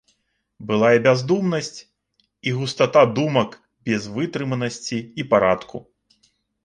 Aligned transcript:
Была 0.69 0.87
і 0.97 1.01
бяздумнасць, 1.07 1.79
і 2.51 2.53
густата 2.61 3.03
думак 3.19 3.51
без 3.91 4.09
вытрыманасці 4.17 4.97
і 5.01 5.21
парадку. 5.35 5.77